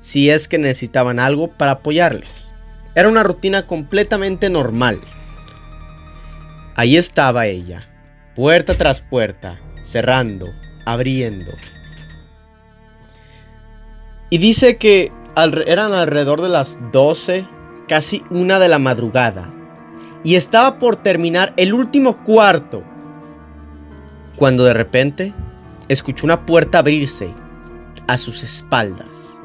si 0.00 0.30
es 0.30 0.48
que 0.48 0.58
necesitaban 0.58 1.18
algo 1.18 1.52
para 1.56 1.72
apoyarles. 1.72 2.54
Era 2.94 3.08
una 3.08 3.22
rutina 3.22 3.66
completamente 3.66 4.50
normal. 4.50 5.00
Ahí 6.74 6.96
estaba 6.96 7.46
ella, 7.46 7.88
puerta 8.34 8.74
tras 8.74 9.00
puerta, 9.00 9.60
cerrando, 9.80 10.46
abriendo. 10.84 11.52
Y 14.30 14.38
dice 14.38 14.76
que 14.76 15.12
eran 15.66 15.92
alrededor 15.92 16.42
de 16.42 16.48
las 16.48 16.78
12, 16.92 17.46
casi 17.86 18.22
una 18.30 18.58
de 18.58 18.68
la 18.68 18.78
madrugada. 18.78 19.52
Y 20.24 20.34
estaba 20.34 20.78
por 20.78 20.96
terminar 20.96 21.54
el 21.56 21.72
último 21.72 22.22
cuarto. 22.24 22.82
Cuando 24.36 24.64
de 24.64 24.74
repente 24.74 25.32
escuchó 25.88 26.26
una 26.26 26.44
puerta 26.44 26.78
abrirse 26.78 27.32
a 28.06 28.18
sus 28.18 28.42
espaldas. 28.42 29.40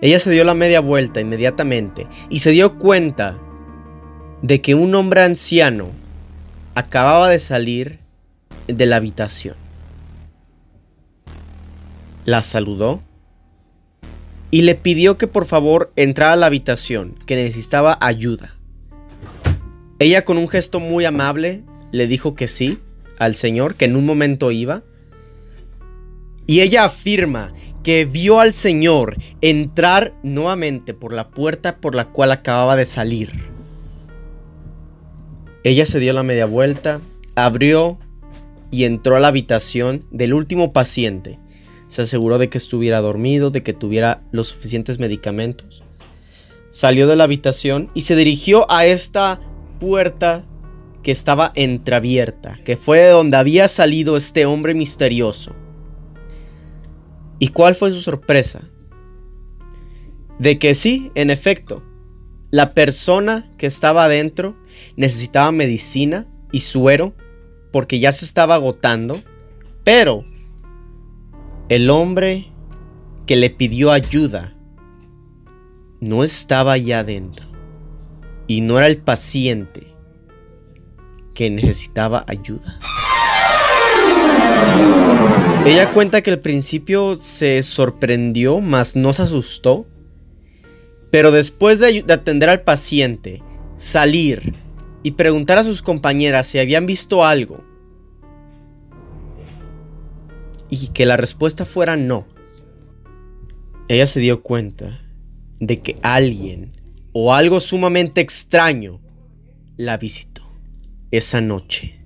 Ella 0.00 0.18
se 0.18 0.30
dio 0.30 0.44
la 0.44 0.54
media 0.54 0.80
vuelta 0.80 1.20
inmediatamente 1.20 2.08
y 2.28 2.40
se 2.40 2.50
dio 2.50 2.78
cuenta 2.78 3.36
de 4.42 4.60
que 4.60 4.74
un 4.74 4.94
hombre 4.94 5.22
anciano 5.22 5.90
acababa 6.74 7.28
de 7.28 7.38
salir 7.38 8.00
de 8.66 8.86
la 8.86 8.96
habitación. 8.96 9.61
La 12.24 12.42
saludó 12.42 13.02
y 14.50 14.62
le 14.62 14.74
pidió 14.74 15.18
que 15.18 15.26
por 15.26 15.46
favor 15.46 15.92
entrara 15.96 16.34
a 16.34 16.36
la 16.36 16.46
habitación, 16.46 17.18
que 17.26 17.36
necesitaba 17.36 17.98
ayuda. 18.00 18.54
Ella 19.98 20.24
con 20.24 20.36
un 20.36 20.48
gesto 20.48 20.78
muy 20.78 21.04
amable 21.04 21.64
le 21.90 22.06
dijo 22.06 22.34
que 22.34 22.48
sí 22.48 22.78
al 23.18 23.34
señor, 23.34 23.76
que 23.76 23.86
en 23.86 23.96
un 23.96 24.04
momento 24.04 24.50
iba. 24.50 24.82
Y 26.46 26.60
ella 26.60 26.84
afirma 26.84 27.52
que 27.82 28.04
vio 28.04 28.40
al 28.40 28.52
señor 28.52 29.16
entrar 29.40 30.14
nuevamente 30.22 30.94
por 30.94 31.12
la 31.12 31.30
puerta 31.30 31.76
por 31.76 31.94
la 31.94 32.08
cual 32.08 32.32
acababa 32.32 32.76
de 32.76 32.86
salir. 32.86 33.30
Ella 35.64 35.86
se 35.86 36.00
dio 36.00 36.12
la 36.12 36.24
media 36.24 36.46
vuelta, 36.46 37.00
abrió 37.36 37.98
y 38.70 38.84
entró 38.84 39.16
a 39.16 39.20
la 39.20 39.28
habitación 39.28 40.04
del 40.10 40.34
último 40.34 40.72
paciente. 40.72 41.38
Se 41.92 42.00
aseguró 42.00 42.38
de 42.38 42.48
que 42.48 42.56
estuviera 42.56 43.02
dormido, 43.02 43.50
de 43.50 43.62
que 43.62 43.74
tuviera 43.74 44.22
los 44.32 44.48
suficientes 44.48 44.98
medicamentos. 44.98 45.84
Salió 46.70 47.06
de 47.06 47.16
la 47.16 47.24
habitación 47.24 47.90
y 47.92 48.00
se 48.00 48.16
dirigió 48.16 48.64
a 48.72 48.86
esta 48.86 49.42
puerta 49.78 50.46
que 51.02 51.12
estaba 51.12 51.52
entreabierta, 51.54 52.58
que 52.64 52.78
fue 52.78 53.00
de 53.00 53.10
donde 53.10 53.36
había 53.36 53.68
salido 53.68 54.16
este 54.16 54.46
hombre 54.46 54.72
misterioso. 54.72 55.54
¿Y 57.38 57.48
cuál 57.48 57.74
fue 57.74 57.92
su 57.92 58.00
sorpresa? 58.00 58.62
De 60.38 60.58
que 60.58 60.74
sí, 60.74 61.12
en 61.14 61.28
efecto, 61.28 61.82
la 62.50 62.72
persona 62.72 63.52
que 63.58 63.66
estaba 63.66 64.06
adentro 64.06 64.56
necesitaba 64.96 65.52
medicina 65.52 66.26
y 66.52 66.60
suero 66.60 67.14
porque 67.70 67.98
ya 67.98 68.12
se 68.12 68.24
estaba 68.24 68.54
agotando, 68.54 69.20
pero 69.84 70.24
el 71.72 71.88
hombre 71.88 72.52
que 73.24 73.34
le 73.34 73.48
pidió 73.48 73.92
ayuda 73.92 74.52
no 76.00 76.22
estaba 76.22 76.72
allá 76.72 76.98
adentro 76.98 77.48
y 78.46 78.60
no 78.60 78.76
era 78.76 78.88
el 78.88 78.98
paciente 78.98 79.86
que 81.32 81.48
necesitaba 81.48 82.26
ayuda. 82.28 82.78
Ella 85.64 85.90
cuenta 85.92 86.20
que 86.20 86.32
al 86.32 86.40
principio 86.40 87.14
se 87.14 87.62
sorprendió, 87.62 88.60
mas 88.60 88.94
no 88.94 89.14
se 89.14 89.22
asustó. 89.22 89.86
Pero 91.10 91.30
después 91.30 91.78
de, 91.78 92.04
atender 92.06 92.50
al 92.50 92.64
paciente, 92.64 93.42
salir 93.76 94.56
y 95.02 95.12
preguntar 95.12 95.56
a 95.56 95.64
sus 95.64 95.80
compañeras 95.80 96.48
si 96.48 96.58
habían 96.58 96.84
visto 96.84 97.24
algo 97.24 97.64
y 100.72 100.88
que 100.88 101.04
la 101.04 101.18
respuesta 101.18 101.66
fuera 101.66 101.98
no, 101.98 102.26
ella 103.88 104.06
se 104.06 104.20
dio 104.20 104.42
cuenta 104.42 105.02
de 105.60 105.82
que 105.82 105.98
alguien 106.02 106.72
o 107.12 107.34
algo 107.34 107.60
sumamente 107.60 108.22
extraño 108.22 109.02
la 109.76 109.98
visitó 109.98 110.40
esa 111.10 111.42
noche. 111.42 112.00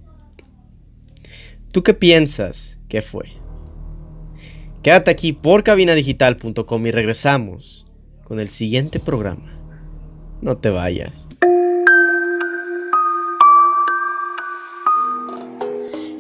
¿Tú 1.71 1.85
qué 1.85 1.95
piensas 1.95 2.81
que 2.89 3.03
fue? 3.03 3.29
Quédate 4.83 5.13
aquí 5.13 5.33
por 5.33 5.63
cabinadigital.com 5.63 6.87
y 6.89 6.91
regresamos 6.91 7.87
con 8.25 8.41
el 8.41 8.49
siguiente 8.49 8.99
programa. 8.99 9.61
No 10.43 10.57
te 10.57 10.71
vayas. 10.71 11.26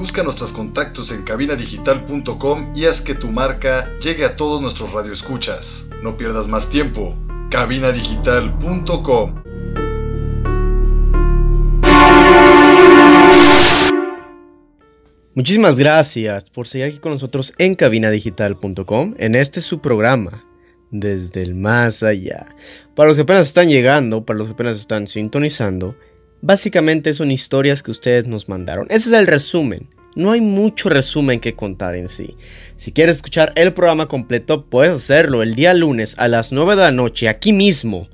Busca 0.00 0.22
nuestros 0.22 0.52
contactos 0.52 1.12
en 1.12 1.24
cabinadigital.com 1.24 2.72
y 2.74 2.86
haz 2.86 3.02
que 3.02 3.14
tu 3.14 3.28
marca 3.28 3.94
llegue 3.98 4.24
a 4.24 4.34
todos 4.34 4.62
nuestros 4.62 4.90
radioescuchas. 4.92 5.88
No 6.02 6.16
pierdas 6.16 6.48
más 6.48 6.70
tiempo. 6.70 7.14
cabinadigital.com 7.50 9.42
Muchísimas 15.34 15.78
gracias 15.78 16.48
por 16.48 16.66
seguir 16.66 16.86
aquí 16.86 16.96
con 16.96 17.12
nosotros 17.12 17.52
en 17.58 17.74
cabinadigital.com 17.74 19.16
en 19.18 19.34
este 19.34 19.60
su 19.60 19.80
programa 19.80 20.46
desde 20.90 21.42
el 21.42 21.54
más 21.54 22.02
allá. 22.02 22.46
Para 22.96 23.08
los 23.08 23.18
que 23.18 23.24
apenas 23.24 23.48
están 23.48 23.68
llegando, 23.68 24.24
para 24.24 24.38
los 24.38 24.48
que 24.48 24.54
apenas 24.54 24.78
están 24.78 25.06
sintonizando, 25.06 25.94
Básicamente 26.42 27.12
son 27.12 27.30
historias 27.30 27.82
que 27.82 27.90
ustedes 27.90 28.26
nos 28.26 28.48
mandaron. 28.48 28.86
Ese 28.88 29.10
es 29.10 29.12
el 29.12 29.26
resumen. 29.26 29.90
No 30.16 30.32
hay 30.32 30.40
mucho 30.40 30.88
resumen 30.88 31.38
que 31.38 31.54
contar 31.54 31.94
en 31.94 32.08
sí. 32.08 32.36
Si 32.76 32.92
quieres 32.92 33.16
escuchar 33.16 33.52
el 33.56 33.72
programa 33.74 34.08
completo, 34.08 34.64
puedes 34.64 34.94
hacerlo 34.94 35.42
el 35.42 35.54
día 35.54 35.74
lunes 35.74 36.16
a 36.18 36.28
las 36.28 36.52
9 36.52 36.76
de 36.76 36.82
la 36.82 36.92
noche 36.92 37.28
aquí 37.28 37.52
mismo 37.52 38.08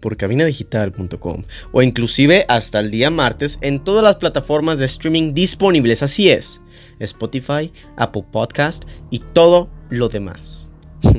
por 0.00 0.16
cabinadigital.com 0.16 1.44
o 1.72 1.82
inclusive 1.82 2.44
hasta 2.48 2.80
el 2.80 2.90
día 2.90 3.10
martes 3.10 3.58
en 3.60 3.84
todas 3.84 4.02
las 4.02 4.16
plataformas 4.16 4.78
de 4.78 4.86
streaming 4.86 5.32
disponibles. 5.32 6.02
Así 6.02 6.30
es, 6.30 6.60
Spotify, 6.98 7.72
Apple 7.96 8.24
Podcast 8.30 8.84
y 9.10 9.20
todo 9.20 9.70
lo 9.90 10.08
demás. 10.08 10.72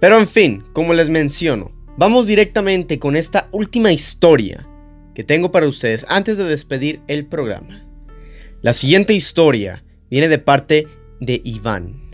Pero 0.00 0.18
en 0.18 0.26
fin, 0.26 0.64
como 0.72 0.92
les 0.92 1.08
menciono, 1.08 1.72
vamos 1.96 2.26
directamente 2.26 2.98
con 2.98 3.16
esta 3.16 3.48
última 3.52 3.92
historia 3.92 4.66
que 5.14 5.24
tengo 5.24 5.50
para 5.50 5.66
ustedes 5.66 6.04
antes 6.08 6.36
de 6.36 6.44
despedir 6.44 7.00
el 7.06 7.26
programa. 7.26 7.84
La 8.62 8.72
siguiente 8.72 9.14
historia 9.14 9.84
viene 10.10 10.28
de 10.28 10.38
parte 10.38 10.88
de 11.20 11.40
Iván. 11.44 12.10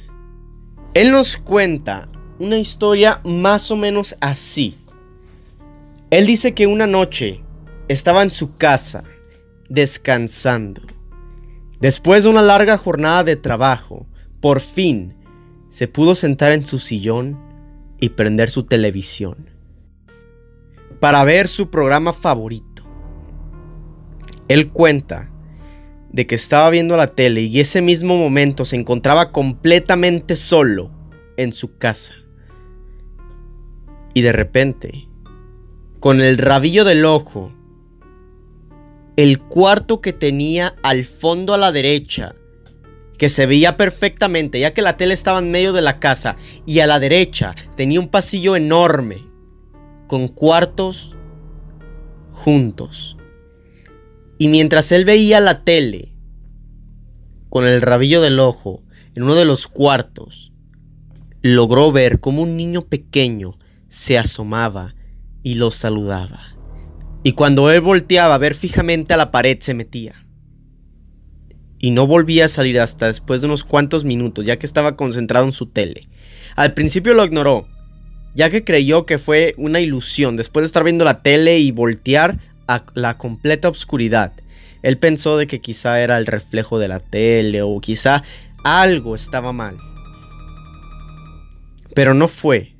Él 0.94 1.12
nos 1.12 1.36
cuenta 1.36 2.08
una 2.38 2.58
historia 2.58 3.20
más 3.24 3.70
o 3.70 3.76
menos 3.76 4.16
así. 4.20 4.76
Él 6.10 6.26
dice 6.26 6.54
que 6.54 6.66
una 6.66 6.86
noche 6.86 7.42
estaba 7.88 8.22
en 8.22 8.30
su 8.30 8.56
casa 8.56 9.04
descansando. 9.68 10.82
Después 11.80 12.24
de 12.24 12.30
una 12.30 12.42
larga 12.42 12.76
jornada 12.76 13.24
de 13.24 13.36
trabajo, 13.36 14.06
por 14.40 14.60
fin 14.60 15.14
se 15.68 15.86
pudo 15.86 16.14
sentar 16.14 16.52
en 16.52 16.66
su 16.66 16.78
sillón 16.78 17.38
y 18.00 18.10
prender 18.10 18.50
su 18.50 18.64
televisión 18.64 19.50
para 21.00 21.24
ver 21.24 21.48
su 21.48 21.70
programa 21.70 22.12
favorito. 22.12 22.69
Él 24.50 24.72
cuenta 24.72 25.30
de 26.10 26.26
que 26.26 26.34
estaba 26.34 26.70
viendo 26.70 26.96
la 26.96 27.06
tele 27.06 27.42
y 27.42 27.60
ese 27.60 27.82
mismo 27.82 28.18
momento 28.18 28.64
se 28.64 28.74
encontraba 28.74 29.30
completamente 29.30 30.34
solo 30.34 30.90
en 31.36 31.52
su 31.52 31.78
casa. 31.78 32.14
Y 34.12 34.22
de 34.22 34.32
repente, 34.32 35.08
con 36.00 36.20
el 36.20 36.36
rabillo 36.36 36.84
del 36.84 37.04
ojo, 37.04 37.52
el 39.14 39.38
cuarto 39.38 40.00
que 40.00 40.12
tenía 40.12 40.74
al 40.82 41.04
fondo 41.04 41.54
a 41.54 41.58
la 41.58 41.70
derecha, 41.70 42.34
que 43.18 43.28
se 43.28 43.46
veía 43.46 43.76
perfectamente 43.76 44.58
ya 44.58 44.74
que 44.74 44.82
la 44.82 44.96
tele 44.96 45.14
estaba 45.14 45.38
en 45.38 45.52
medio 45.52 45.72
de 45.72 45.82
la 45.82 46.00
casa 46.00 46.34
y 46.66 46.80
a 46.80 46.88
la 46.88 46.98
derecha 46.98 47.54
tenía 47.76 48.00
un 48.00 48.08
pasillo 48.08 48.56
enorme 48.56 49.24
con 50.08 50.26
cuartos 50.26 51.16
juntos. 52.32 53.16
Y 54.40 54.48
mientras 54.48 54.90
él 54.90 55.04
veía 55.04 55.38
la 55.38 55.64
tele, 55.64 56.14
con 57.50 57.66
el 57.66 57.82
rabillo 57.82 58.22
del 58.22 58.40
ojo, 58.40 58.82
en 59.14 59.24
uno 59.24 59.34
de 59.34 59.44
los 59.44 59.68
cuartos, 59.68 60.54
logró 61.42 61.92
ver 61.92 62.20
como 62.20 62.40
un 62.40 62.56
niño 62.56 62.86
pequeño 62.86 63.58
se 63.88 64.16
asomaba 64.16 64.94
y 65.42 65.56
lo 65.56 65.70
saludaba. 65.70 66.40
Y 67.22 67.32
cuando 67.32 67.70
él 67.70 67.82
volteaba 67.82 68.34
a 68.34 68.38
ver 68.38 68.54
fijamente 68.54 69.12
a 69.12 69.18
la 69.18 69.30
pared 69.30 69.58
se 69.60 69.74
metía. 69.74 70.26
Y 71.78 71.90
no 71.90 72.06
volvía 72.06 72.46
a 72.46 72.48
salir 72.48 72.80
hasta 72.80 73.08
después 73.08 73.42
de 73.42 73.46
unos 73.46 73.62
cuantos 73.62 74.06
minutos, 74.06 74.46
ya 74.46 74.58
que 74.58 74.64
estaba 74.64 74.96
concentrado 74.96 75.44
en 75.44 75.52
su 75.52 75.66
tele. 75.66 76.08
Al 76.56 76.72
principio 76.72 77.12
lo 77.12 77.26
ignoró, 77.26 77.68
ya 78.34 78.48
que 78.48 78.64
creyó 78.64 79.04
que 79.04 79.18
fue 79.18 79.54
una 79.58 79.80
ilusión 79.80 80.36
después 80.36 80.62
de 80.62 80.66
estar 80.68 80.82
viendo 80.82 81.04
la 81.04 81.22
tele 81.22 81.58
y 81.58 81.72
voltear 81.72 82.38
la 82.94 83.18
completa 83.18 83.68
oscuridad. 83.68 84.32
Él 84.82 84.98
pensó 84.98 85.36
de 85.36 85.46
que 85.46 85.60
quizá 85.60 86.00
era 86.00 86.18
el 86.18 86.26
reflejo 86.26 86.78
de 86.78 86.88
la 86.88 87.00
tele 87.00 87.62
o 87.62 87.80
quizá 87.80 88.22
algo 88.64 89.14
estaba 89.14 89.52
mal. 89.52 89.78
Pero 91.94 92.14
no 92.14 92.28
fue 92.28 92.76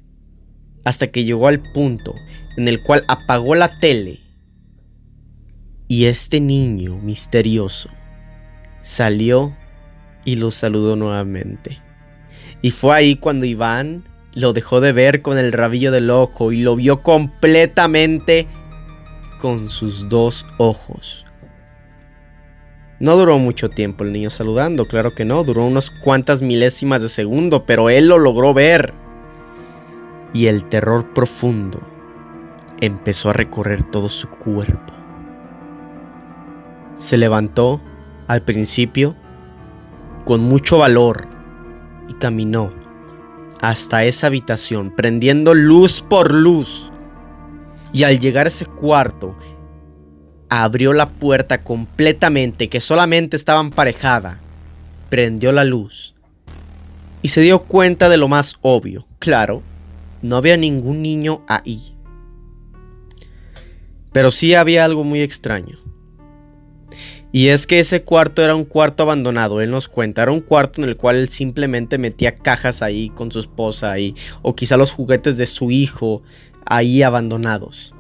hasta 0.84 1.08
que 1.08 1.24
llegó 1.24 1.48
al 1.48 1.60
punto 1.72 2.14
en 2.56 2.68
el 2.68 2.82
cual 2.82 3.04
apagó 3.08 3.54
la 3.54 3.78
tele 3.80 4.20
y 5.88 6.06
este 6.06 6.40
niño 6.40 6.98
misterioso 6.98 7.90
salió 8.80 9.54
y 10.24 10.36
lo 10.36 10.50
saludó 10.50 10.96
nuevamente. 10.96 11.78
Y 12.62 12.70
fue 12.70 12.94
ahí 12.94 13.16
cuando 13.16 13.44
Iván 13.44 14.04
lo 14.34 14.52
dejó 14.52 14.80
de 14.80 14.92
ver 14.92 15.22
con 15.22 15.38
el 15.38 15.52
rabillo 15.52 15.90
del 15.90 16.10
ojo 16.10 16.52
y 16.52 16.62
lo 16.62 16.76
vio 16.76 17.02
completamente 17.02 18.46
con 19.40 19.68
sus 19.70 20.08
dos 20.08 20.46
ojos. 20.58 21.26
No 22.98 23.16
duró 23.16 23.38
mucho 23.38 23.70
tiempo 23.70 24.04
el 24.04 24.12
niño 24.12 24.28
saludando, 24.28 24.84
claro 24.84 25.14
que 25.14 25.24
no, 25.24 25.42
duró 25.42 25.64
unas 25.64 25.90
cuantas 25.90 26.42
milésimas 26.42 27.00
de 27.00 27.08
segundo, 27.08 27.64
pero 27.64 27.88
él 27.88 28.08
lo 28.08 28.18
logró 28.18 28.52
ver. 28.52 28.92
Y 30.34 30.46
el 30.46 30.64
terror 30.64 31.12
profundo 31.14 31.80
empezó 32.80 33.30
a 33.30 33.32
recorrer 33.32 33.82
todo 33.84 34.08
su 34.08 34.28
cuerpo. 34.28 34.92
Se 36.94 37.16
levantó 37.16 37.80
al 38.26 38.42
principio 38.42 39.16
con 40.26 40.42
mucho 40.42 40.78
valor 40.78 41.26
y 42.08 42.12
caminó 42.14 42.72
hasta 43.60 44.04
esa 44.04 44.26
habitación, 44.26 44.94
prendiendo 44.94 45.54
luz 45.54 46.02
por 46.02 46.32
luz. 46.32 46.90
Y 47.92 48.04
al 48.04 48.18
llegar 48.18 48.46
a 48.46 48.48
ese 48.48 48.66
cuarto, 48.66 49.36
abrió 50.48 50.92
la 50.92 51.08
puerta 51.08 51.62
completamente, 51.62 52.68
que 52.68 52.80
solamente 52.80 53.36
estaba 53.36 53.60
emparejada, 53.60 54.40
prendió 55.08 55.52
la 55.52 55.64
luz 55.64 56.14
y 57.22 57.28
se 57.28 57.40
dio 57.40 57.64
cuenta 57.64 58.08
de 58.08 58.16
lo 58.16 58.28
más 58.28 58.56
obvio. 58.62 59.06
Claro, 59.18 59.62
no 60.22 60.36
había 60.36 60.56
ningún 60.56 61.02
niño 61.02 61.44
ahí. 61.48 61.94
Pero 64.12 64.30
sí 64.30 64.54
había 64.54 64.84
algo 64.84 65.04
muy 65.04 65.20
extraño. 65.20 65.78
Y 67.32 67.48
es 67.48 67.68
que 67.68 67.78
ese 67.78 68.02
cuarto 68.02 68.42
era 68.42 68.56
un 68.56 68.64
cuarto 68.64 69.04
abandonado, 69.04 69.60
él 69.60 69.70
nos 69.70 69.88
cuenta, 69.88 70.22
era 70.22 70.32
un 70.32 70.40
cuarto 70.40 70.82
en 70.82 70.88
el 70.88 70.96
cual 70.96 71.14
él 71.14 71.28
simplemente 71.28 71.96
metía 71.96 72.36
cajas 72.36 72.82
ahí 72.82 73.08
con 73.10 73.30
su 73.30 73.38
esposa 73.38 73.92
ahí, 73.92 74.16
o 74.42 74.56
quizá 74.56 74.76
los 74.76 74.90
juguetes 74.90 75.36
de 75.36 75.46
su 75.46 75.70
hijo 75.70 76.24
ahí 76.70 77.02
abandonados. 77.02 77.94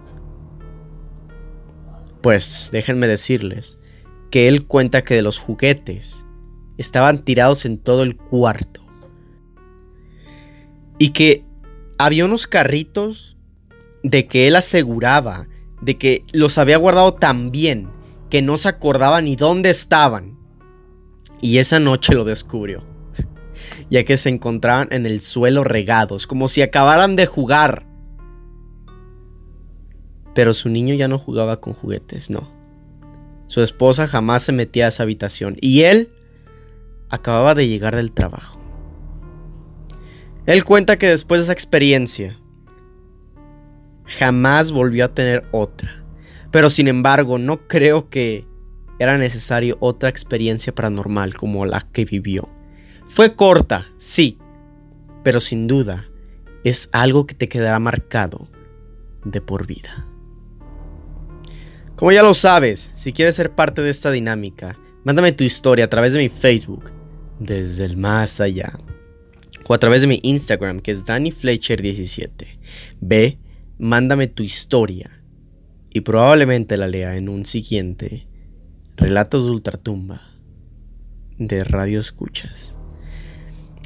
Pues 2.22 2.70
déjenme 2.72 3.06
decirles 3.06 3.78
que 4.30 4.48
él 4.48 4.66
cuenta 4.66 5.02
que 5.02 5.14
de 5.14 5.22
los 5.22 5.38
juguetes 5.38 6.24
estaban 6.78 7.24
tirados 7.24 7.66
en 7.66 7.76
todo 7.78 8.02
el 8.02 8.16
cuarto. 8.16 8.80
Y 10.98 11.10
que 11.10 11.44
había 11.98 12.24
unos 12.24 12.46
carritos 12.46 13.36
de 14.02 14.26
que 14.26 14.48
él 14.48 14.56
aseguraba 14.56 15.46
de 15.82 15.98
que 15.98 16.24
los 16.32 16.58
había 16.58 16.76
guardado 16.76 17.14
tan 17.14 17.50
bien 17.50 17.90
que 18.28 18.42
no 18.42 18.56
se 18.56 18.68
acordaba 18.68 19.20
ni 19.20 19.36
dónde 19.36 19.70
estaban. 19.70 20.38
Y 21.42 21.58
esa 21.58 21.80
noche 21.80 22.14
lo 22.14 22.24
descubrió, 22.24 22.86
ya 23.90 24.04
que 24.04 24.16
se 24.16 24.28
encontraban 24.28 24.88
en 24.92 25.06
el 25.06 25.20
suelo 25.20 25.64
regados, 25.64 26.26
como 26.26 26.48
si 26.48 26.62
acabaran 26.62 27.16
de 27.16 27.26
jugar. 27.26 27.89
Pero 30.40 30.54
su 30.54 30.70
niño 30.70 30.94
ya 30.94 31.06
no 31.06 31.18
jugaba 31.18 31.60
con 31.60 31.74
juguetes, 31.74 32.30
no. 32.30 32.50
Su 33.46 33.60
esposa 33.60 34.06
jamás 34.06 34.42
se 34.42 34.52
metía 34.52 34.86
a 34.86 34.88
esa 34.88 35.02
habitación 35.02 35.58
y 35.60 35.82
él 35.82 36.14
acababa 37.10 37.54
de 37.54 37.68
llegar 37.68 37.94
del 37.94 38.12
trabajo. 38.12 38.58
Él 40.46 40.64
cuenta 40.64 40.96
que 40.96 41.10
después 41.10 41.40
de 41.40 41.42
esa 41.42 41.52
experiencia, 41.52 42.40
jamás 44.06 44.72
volvió 44.72 45.04
a 45.04 45.12
tener 45.12 45.44
otra. 45.52 46.06
Pero 46.50 46.70
sin 46.70 46.88
embargo, 46.88 47.38
no 47.38 47.58
creo 47.58 48.08
que 48.08 48.46
era 48.98 49.18
necesario 49.18 49.76
otra 49.78 50.08
experiencia 50.08 50.74
paranormal 50.74 51.34
como 51.34 51.66
la 51.66 51.82
que 51.92 52.06
vivió. 52.06 52.48
Fue 53.04 53.36
corta, 53.36 53.88
sí, 53.98 54.38
pero 55.22 55.38
sin 55.38 55.66
duda 55.66 56.08
es 56.64 56.88
algo 56.92 57.26
que 57.26 57.34
te 57.34 57.50
quedará 57.50 57.78
marcado 57.78 58.48
de 59.22 59.42
por 59.42 59.66
vida. 59.66 60.06
Como 62.00 62.12
ya 62.12 62.22
lo 62.22 62.32
sabes, 62.32 62.90
si 62.94 63.12
quieres 63.12 63.34
ser 63.34 63.54
parte 63.54 63.82
de 63.82 63.90
esta 63.90 64.10
dinámica, 64.10 64.78
mándame 65.04 65.32
tu 65.32 65.44
historia 65.44 65.84
a 65.84 65.90
través 65.90 66.14
de 66.14 66.18
mi 66.20 66.30
Facebook, 66.30 66.90
desde 67.38 67.84
el 67.84 67.98
más 67.98 68.40
allá, 68.40 68.72
o 69.68 69.74
a 69.74 69.78
través 69.78 70.00
de 70.00 70.06
mi 70.06 70.18
Instagram, 70.22 70.80
que 70.80 70.92
es 70.92 71.04
DannyFletcher17. 71.04 72.58
Ve, 73.02 73.38
mándame 73.76 74.28
tu 74.28 74.42
historia 74.42 75.22
y 75.92 76.00
probablemente 76.00 76.78
la 76.78 76.88
lea 76.88 77.18
en 77.18 77.28
un 77.28 77.44
siguiente 77.44 78.26
Relatos 78.96 79.44
de 79.44 79.50
Ultratumba 79.50 80.22
de 81.36 81.64
Radio 81.64 82.00
Escuchas. 82.00 82.78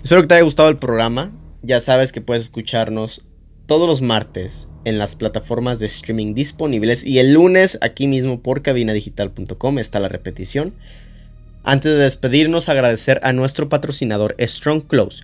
Espero 0.05 0.21
que 0.21 0.29
te 0.29 0.35
haya 0.35 0.45
gustado 0.45 0.69
el 0.69 0.77
programa. 0.77 1.33
Ya 1.63 1.81
sabes 1.81 2.13
que 2.13 2.21
puedes 2.21 2.45
escucharnos 2.45 3.27
todos 3.67 3.89
los 3.89 4.03
martes 4.03 4.69
en 4.85 4.99
las 4.99 5.17
plataformas 5.17 5.79
de 5.79 5.87
streaming 5.87 6.35
disponibles 6.35 7.05
y 7.05 7.19
el 7.19 7.33
lunes 7.33 7.79
aquí 7.81 8.07
mismo 8.07 8.41
por 8.41 8.63
cabinadigital.com 8.63 9.79
está 9.79 10.01
la 10.01 10.09
repetición. 10.09 10.75
Antes 11.63 11.93
de 11.93 11.99
despedirnos, 11.99 12.69
agradecer 12.69 13.21
a 13.23 13.33
nuestro 13.33 13.71
patrocinador 13.71 14.37
Strong 14.39 14.87
Clothes. 14.87 15.23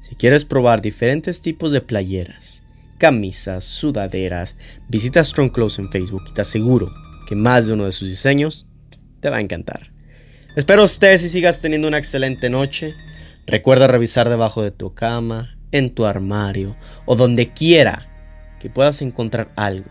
Si 0.00 0.14
quieres 0.14 0.44
probar 0.44 0.80
diferentes 0.80 1.42
tipos 1.42 1.72
de 1.72 1.82
playeras, 1.82 2.62
camisas, 2.98 3.64
sudaderas, 3.64 4.56
visita 4.88 5.22
Strong 5.22 5.52
Clothes 5.52 5.78
en 5.78 5.90
Facebook 5.90 6.22
y 6.30 6.32
te 6.32 6.40
aseguro 6.40 6.90
que 7.26 7.36
más 7.36 7.66
de 7.66 7.74
uno 7.74 7.84
de 7.84 7.92
sus 7.92 8.08
diseños 8.08 8.66
te 9.20 9.28
va 9.28 9.38
a 9.38 9.42
encantar. 9.42 9.92
Espero 10.56 10.84
estés 10.84 11.24
y 11.24 11.28
sigas 11.28 11.60
teniendo 11.60 11.88
una 11.88 11.98
excelente 11.98 12.48
noche. 12.48 12.94
Recuerda 13.46 13.86
revisar 13.86 14.28
debajo 14.30 14.62
de 14.62 14.70
tu 14.70 14.94
cama, 14.94 15.53
en 15.74 15.90
tu 15.90 16.06
armario 16.06 16.76
o 17.04 17.16
donde 17.16 17.48
quiera 17.48 18.06
que 18.60 18.70
puedas 18.70 19.02
encontrar 19.02 19.48
algo 19.56 19.90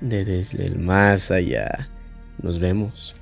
de 0.00 0.24
desde 0.24 0.64
el 0.64 0.78
más 0.78 1.30
allá. 1.30 1.88
Nos 2.40 2.58
vemos. 2.58 3.14